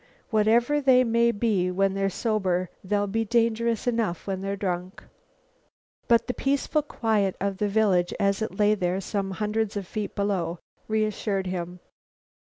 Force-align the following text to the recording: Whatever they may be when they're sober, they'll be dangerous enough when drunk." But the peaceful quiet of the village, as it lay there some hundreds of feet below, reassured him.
Whatever 0.31 0.81
they 0.81 1.03
may 1.03 1.29
be 1.29 1.69
when 1.69 1.93
they're 1.93 2.09
sober, 2.09 2.71
they'll 2.83 3.05
be 3.05 3.23
dangerous 3.23 3.85
enough 3.85 4.25
when 4.25 4.41
drunk." 4.57 5.03
But 6.07 6.25
the 6.25 6.33
peaceful 6.33 6.81
quiet 6.81 7.35
of 7.39 7.59
the 7.59 7.67
village, 7.69 8.11
as 8.19 8.41
it 8.41 8.57
lay 8.57 8.73
there 8.73 8.99
some 8.99 9.29
hundreds 9.29 9.77
of 9.77 9.85
feet 9.85 10.15
below, 10.15 10.57
reassured 10.87 11.45
him. 11.45 11.81